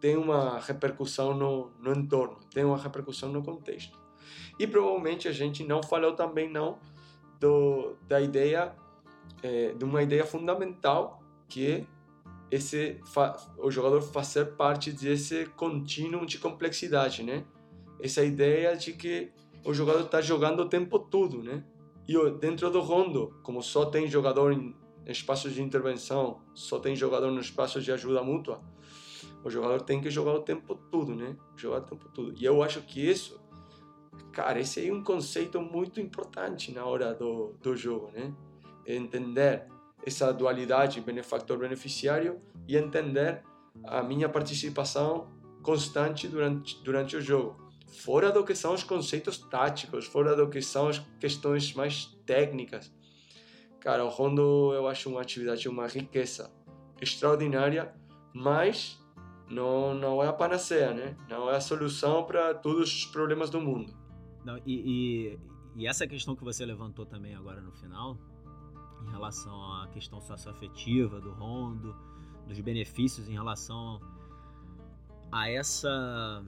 tem 0.00 0.16
uma 0.16 0.58
repercussão 0.58 1.32
no, 1.32 1.70
no 1.78 1.92
entorno, 1.92 2.40
tem 2.52 2.64
uma 2.64 2.76
repercussão 2.76 3.30
no 3.30 3.40
contexto. 3.40 3.96
E 4.58 4.66
provavelmente 4.66 5.28
a 5.28 5.32
gente 5.32 5.62
não 5.62 5.80
falou 5.80 6.16
também 6.16 6.50
não 6.50 6.80
do, 7.38 7.94
da 8.08 8.20
ideia 8.20 8.74
é, 9.44 9.74
de 9.74 9.84
uma 9.84 10.02
ideia 10.02 10.26
fundamental 10.26 11.22
que 11.48 11.70
é 11.70 11.86
esse 12.50 13.00
o 13.58 13.70
jogador 13.70 14.02
fazer 14.02 14.56
parte 14.56 14.90
desse 14.90 15.46
contínuo 15.56 16.26
de 16.26 16.36
complexidade, 16.36 17.22
né? 17.22 17.44
Essa 18.02 18.24
ideia 18.24 18.76
de 18.76 18.92
que 18.92 19.30
o 19.64 19.74
jogador 19.74 20.04
está 20.04 20.20
jogando 20.20 20.60
o 20.60 20.68
tempo 20.68 20.98
todo, 20.98 21.42
né? 21.42 21.62
E 22.08 22.30
dentro 22.38 22.70
do 22.70 22.80
rondo, 22.80 23.34
como 23.42 23.62
só 23.62 23.86
tem 23.86 24.08
jogador 24.08 24.56
espaços 25.06 25.54
de 25.54 25.62
intervenção, 25.62 26.40
só 26.54 26.78
tem 26.78 26.96
jogador 26.96 27.30
no 27.30 27.40
espaço 27.40 27.80
de 27.80 27.92
ajuda 27.92 28.22
mútua, 28.22 28.60
o 29.44 29.50
jogador 29.50 29.82
tem 29.82 30.00
que 30.00 30.10
jogar 30.10 30.34
o 30.34 30.40
tempo 30.40 30.74
todo, 30.74 31.14
né? 31.14 31.36
Jogar 31.56 31.78
o 31.78 31.82
tempo 31.82 32.08
todo. 32.08 32.34
E 32.38 32.44
eu 32.44 32.62
acho 32.62 32.82
que 32.82 33.00
isso, 33.00 33.40
cara, 34.32 34.60
esse 34.60 34.86
é 34.86 34.92
um 34.92 35.02
conceito 35.02 35.60
muito 35.60 36.00
importante 36.00 36.72
na 36.72 36.84
hora 36.84 37.14
do, 37.14 37.54
do 37.62 37.76
jogo, 37.76 38.10
né? 38.12 38.34
Entender 38.86 39.66
essa 40.04 40.32
dualidade 40.32 41.00
benefactor-beneficiário 41.00 42.40
e 42.66 42.76
entender 42.76 43.42
a 43.84 44.02
minha 44.02 44.28
participação 44.28 45.28
constante 45.62 46.26
durante, 46.26 46.82
durante 46.82 47.16
o 47.16 47.20
jogo. 47.20 47.69
Fora 47.90 48.30
do 48.30 48.44
que 48.44 48.54
são 48.54 48.74
os 48.74 48.84
conceitos 48.84 49.38
táticos, 49.38 50.06
fora 50.06 50.36
do 50.36 50.48
que 50.48 50.62
são 50.62 50.88
as 50.88 50.98
questões 51.18 51.74
mais 51.74 52.06
técnicas. 52.24 52.92
Cara, 53.80 54.04
o 54.04 54.08
Rondo 54.08 54.72
eu 54.74 54.86
acho 54.86 55.08
uma 55.08 55.20
atividade, 55.20 55.68
uma 55.68 55.86
riqueza 55.86 56.50
extraordinária, 57.00 57.94
mas 58.32 59.00
não, 59.48 59.94
não 59.94 60.22
é 60.22 60.28
a 60.28 60.32
panaceia, 60.32 60.94
né? 60.94 61.16
Não 61.28 61.50
é 61.50 61.56
a 61.56 61.60
solução 61.60 62.24
para 62.24 62.54
todos 62.54 62.94
os 62.94 63.06
problemas 63.06 63.50
do 63.50 63.60
mundo. 63.60 63.92
Não, 64.44 64.56
e, 64.58 64.62
e, 64.66 65.38
e, 65.76 65.86
essa 65.86 66.06
questão 66.06 66.36
que 66.36 66.44
você 66.44 66.64
levantou 66.64 67.04
também 67.04 67.34
agora 67.34 67.60
no 67.60 67.72
final, 67.72 68.16
em 69.06 69.10
relação 69.10 69.82
à 69.82 69.88
questão 69.88 70.20
socioafetiva 70.20 71.20
do 71.20 71.32
Rondo, 71.32 71.96
dos 72.46 72.60
benefícios 72.60 73.28
em 73.28 73.32
relação 73.32 74.00
a 75.32 75.50
essa. 75.50 76.44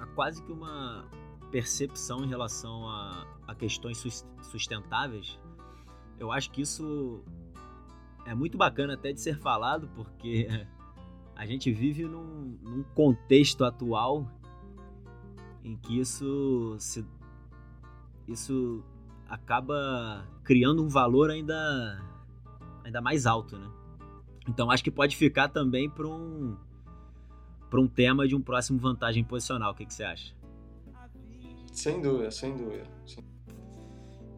A 0.00 0.06
quase 0.06 0.42
que 0.42 0.52
uma 0.52 1.08
percepção 1.50 2.24
em 2.24 2.28
relação 2.28 2.88
a, 2.88 3.26
a 3.46 3.54
questões 3.54 4.24
sustentáveis, 4.42 5.38
eu 6.18 6.32
acho 6.32 6.50
que 6.50 6.60
isso 6.62 7.22
é 8.24 8.34
muito 8.34 8.58
bacana 8.58 8.94
até 8.94 9.12
de 9.12 9.20
ser 9.20 9.38
falado, 9.38 9.88
porque 9.94 10.48
a 11.34 11.46
gente 11.46 11.72
vive 11.72 12.04
num, 12.04 12.58
num 12.62 12.82
contexto 12.94 13.64
atual 13.64 14.30
em 15.62 15.76
que 15.76 15.98
isso 15.98 16.76
se, 16.78 17.04
isso 18.26 18.84
acaba 19.28 20.26
criando 20.44 20.82
um 20.82 20.88
valor 20.88 21.30
ainda 21.30 22.02
ainda 22.84 23.00
mais 23.00 23.26
alto, 23.26 23.58
né? 23.58 23.68
Então 24.48 24.70
acho 24.70 24.82
que 24.84 24.90
pode 24.90 25.16
ficar 25.16 25.48
também 25.48 25.90
para 25.90 26.06
um 26.06 26.56
para 27.68 27.80
um 27.80 27.88
tema 27.88 28.26
de 28.26 28.34
um 28.34 28.40
próximo 28.40 28.78
vantagem 28.78 29.24
posicional. 29.24 29.72
O 29.72 29.74
que, 29.74 29.86
que 29.86 29.94
você 29.94 30.04
acha? 30.04 30.34
Sem 31.72 32.00
dúvida, 32.00 32.30
sem 32.30 32.56
dúvida. 32.56 32.84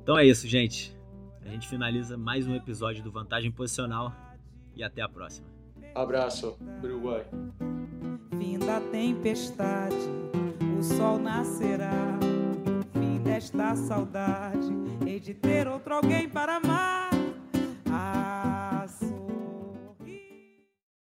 Então 0.03 0.19
é 0.19 0.27
isso, 0.27 0.49
gente. 0.49 0.97
A 1.45 1.49
gente 1.51 1.69
finaliza 1.69 2.17
mais 2.17 2.47
um 2.47 2.55
episódio 2.55 3.03
do 3.03 3.11
Vantagem 3.11 3.51
Posicional 3.51 4.13
e 4.75 4.83
até 4.83 5.01
a 5.01 5.09
próxima. 5.09 5.47
Abraço, 5.95 6.59
Uruguai. 6.83 7.27
Fim 8.39 8.59
da 8.59 8.81
tempestade, 8.81 9.97
o 10.79 10.83
sol 10.83 11.19
nascerá. 11.19 12.19
Fim 12.93 13.19
desta 13.23 13.75
saudade, 13.77 14.69
hei 15.07 15.19
de 15.19 15.35
ter 15.35 15.67
outro 15.67 15.95
alguém 15.95 16.29
para 16.29 16.57
amar. 16.57 17.08